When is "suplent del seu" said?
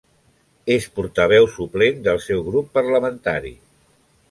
1.57-2.43